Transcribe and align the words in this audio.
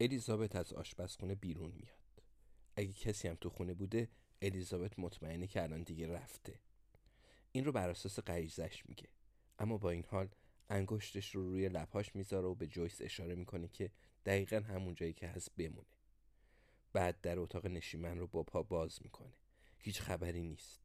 الیزابت 0.00 0.56
از 0.56 0.72
آشپزخونه 0.72 1.34
بیرون 1.34 1.72
میاد. 1.72 2.22
اگه 2.76 2.92
کسی 2.92 3.28
هم 3.28 3.34
تو 3.40 3.50
خونه 3.50 3.74
بوده 3.74 4.08
الیزابت 4.42 4.98
مطمئنه 4.98 5.46
که 5.46 5.62
الان 5.62 5.82
دیگه 5.82 6.08
رفته. 6.12 6.60
این 7.52 7.64
رو 7.64 7.72
بر 7.72 7.90
اساس 7.90 8.20
غریزش 8.20 8.82
میگه. 8.88 9.08
اما 9.58 9.78
با 9.78 9.90
این 9.90 10.04
حال 10.08 10.28
انگشتش 10.70 11.34
رو 11.34 11.50
روی 11.50 11.68
لبهاش 11.68 12.16
می‌ذاره 12.16 12.46
و 12.46 12.54
به 12.54 12.66
جویس 12.66 13.02
اشاره 13.02 13.34
می‌کنه 13.34 13.68
که 13.68 13.90
دقیقا 14.26 14.56
همون 14.56 14.94
جایی 14.94 15.12
که 15.12 15.28
هست 15.28 15.56
بمونه. 15.56 15.86
بعد 16.92 17.20
در 17.20 17.38
اتاق 17.38 17.66
نشیمن 17.66 18.18
رو 18.18 18.26
با 18.26 18.42
پا 18.42 18.62
باز 18.62 18.98
می‌کنه. 19.02 19.34
هیچ 19.78 20.00
خبری 20.00 20.42
نیست. 20.42 20.80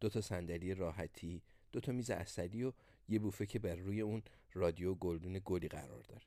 دو 0.00 0.08
تا 0.08 0.20
صندلی 0.20 0.74
راحتی 0.74 1.42
دو 1.72 1.80
تا 1.80 1.92
میز 1.92 2.10
اصلی 2.10 2.64
و 2.64 2.72
یه 3.08 3.18
بوفه 3.18 3.46
که 3.46 3.58
بر 3.58 3.76
روی 3.76 4.00
اون 4.00 4.22
رادیو 4.52 4.94
گلدون 4.94 5.40
گلی 5.44 5.68
قرار 5.68 6.02
داره. 6.02 6.26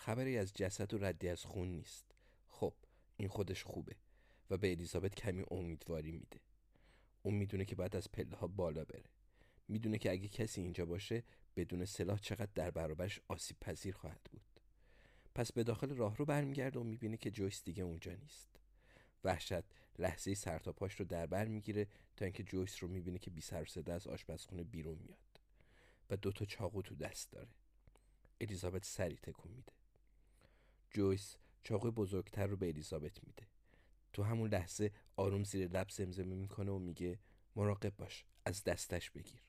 خبری 0.00 0.38
از 0.38 0.52
جسد 0.54 0.94
و 0.94 0.98
ردی 0.98 1.28
از 1.28 1.44
خون 1.44 1.68
نیست. 1.68 2.04
خب 2.48 2.74
این 3.16 3.28
خودش 3.28 3.64
خوبه 3.64 3.96
و 4.50 4.56
به 4.56 4.70
الیزابت 4.70 5.14
کمی 5.14 5.44
امیدواری 5.50 6.12
میده. 6.12 6.40
اون 7.22 7.34
می‌دونه 7.34 7.64
که 7.64 7.74
باید 7.74 7.96
از 7.96 8.12
پله 8.12 8.36
ها 8.36 8.46
بالا 8.46 8.84
بره. 8.84 9.10
می‌دونه 9.68 9.98
که 9.98 10.10
اگه 10.10 10.28
کسی 10.28 10.60
اینجا 10.60 10.86
باشه 10.86 11.22
بدون 11.56 11.84
سلاح 11.84 12.18
چقدر 12.18 12.50
در 12.54 12.70
برابرش 12.70 13.20
آسیب 13.28 13.56
پذیر 13.60 13.94
خواهد 13.94 14.20
بود. 14.32 14.60
پس 15.34 15.52
به 15.52 15.64
داخل 15.64 15.96
راه 15.96 16.16
رو 16.16 16.24
برمیگرده 16.24 16.78
و 16.78 16.84
می‌بینه 16.84 17.16
که 17.16 17.30
جویس 17.30 17.64
دیگه 17.64 17.82
اونجا 17.82 18.14
نیست. 18.14 18.60
وحشت 19.24 19.64
لحظه 19.98 20.34
سر 20.34 20.58
تا 20.58 20.72
پاش 20.72 20.94
رو 20.94 21.04
در 21.04 21.26
بر 21.26 21.44
می‌گیره 21.44 21.86
تا 22.16 22.24
اینکه 22.24 22.42
جویس 22.42 22.82
رو 22.82 22.88
می‌بینه 22.88 23.18
که 23.18 23.30
بی 23.30 23.40
سر 23.40 23.64
صدا 23.64 23.94
از 23.94 24.06
آشپزخونه 24.06 24.64
بیرون 24.64 24.98
میاد 24.98 25.40
و 26.10 26.16
دوتا 26.16 26.44
چاقو 26.44 26.82
تو 26.82 26.94
دست 26.94 27.32
داره. 27.32 27.54
الیزابت 28.40 28.84
سری 28.84 29.16
تکون 29.16 29.52
میده. 29.52 29.72
جویس 30.90 31.36
چاقوی 31.64 31.90
بزرگتر 31.90 32.46
رو 32.46 32.56
به 32.56 32.68
الیزابت 32.68 33.24
میده 33.24 33.46
تو 34.12 34.22
همون 34.22 34.50
لحظه 34.50 34.92
آروم 35.16 35.44
زیر 35.44 35.68
لب 35.68 35.90
زمزمه 35.90 36.34
می‌کنه 36.34 36.70
و 36.70 36.78
میگه 36.78 37.18
مراقب 37.56 37.96
باش 37.96 38.24
از 38.44 38.64
دستش 38.64 39.10
بگیر 39.10 39.40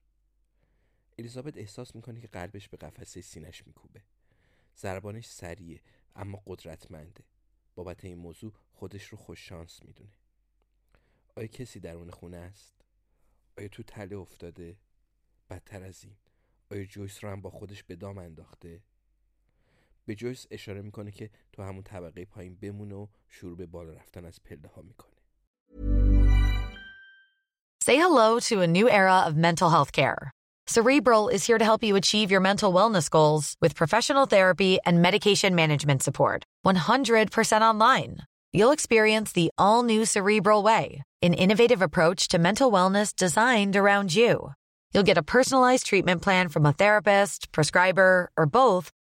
الیزابت 1.19 1.57
احساس 1.57 1.95
می‌کنه 1.95 2.21
که 2.21 2.27
قلبش 2.27 2.69
به 2.69 2.77
قفسه 2.77 3.21
سینش 3.21 3.67
میکوبه 3.67 4.01
زربانش 4.75 5.27
سریه 5.27 5.81
اما 6.15 6.43
قدرتمنده 6.45 7.23
بابت 7.75 8.05
این 8.05 8.17
موضوع 8.17 8.53
خودش 8.71 9.05
رو 9.05 9.17
خوش 9.17 9.47
شانس 9.49 9.83
می‌دونه 9.83 10.13
آیا 11.35 11.47
کسی 11.47 11.79
درون 11.79 12.09
خونه 12.09 12.37
است؟ 12.37 12.73
آیا 13.57 13.67
تو 13.67 13.83
تله 13.83 14.17
افتاده؟ 14.17 14.77
بدتر 15.49 15.83
از 15.83 16.03
این 16.03 16.15
آیا 16.71 16.85
جویس 16.85 17.23
رو 17.23 17.29
هم 17.29 17.41
با 17.41 17.49
خودش 17.49 17.83
به 17.83 17.95
دام 17.95 18.17
انداخته؟ 18.17 18.81
به 20.06 20.14
جویس 20.14 20.46
اشاره 20.50 20.82
میکنه 20.82 21.10
که 21.10 21.30
تو 21.52 21.62
همون 21.62 21.82
طبقه 21.82 22.24
پایین 22.24 22.54
بمونه 22.54 22.94
و 22.94 23.06
شروع 23.28 23.56
به 23.56 23.66
بالا 23.66 23.92
رفتن 23.92 24.24
از 24.24 24.40
پله 24.44 24.68
ها 24.68 24.82
میکنه 24.82 25.16
Say 27.88 27.96
hello 27.96 28.40
to 28.40 28.62
a 28.62 28.66
new 28.66 28.88
era 28.90 29.18
of 29.28 29.36
mental 29.36 29.70
health 29.70 29.92
care. 29.92 30.32
Cerebral 30.66 31.28
is 31.28 31.46
here 31.46 31.58
to 31.58 31.64
help 31.64 31.84
you 31.84 31.94
achieve 31.94 32.32
your 32.32 32.40
mental 32.40 32.72
wellness 32.72 33.08
goals 33.08 33.54
with 33.60 33.76
professional 33.76 34.26
therapy 34.26 34.80
and 34.84 35.00
medication 35.00 35.54
management 35.54 36.02
support. 36.02 36.42
100% 36.66 37.60
online. 37.60 38.16
You'll 38.52 38.72
experience 38.72 39.30
the 39.30 39.50
all 39.56 39.84
new 39.84 40.04
Cerebral 40.04 40.64
Way, 40.64 41.04
an 41.22 41.34
innovative 41.34 41.82
approach 41.82 42.26
to 42.28 42.38
mental 42.38 42.72
wellness 42.72 43.14
designed 43.14 43.76
around 43.76 44.16
you. 44.16 44.52
You'll 44.92 45.10
get 45.10 45.18
a 45.18 45.22
personalized 45.22 45.86
treatment 45.86 46.22
plan 46.22 46.48
from 46.48 46.66
a 46.66 46.72
therapist, 46.72 47.52
prescriber, 47.52 48.30
or 48.36 48.46
both 48.46 48.90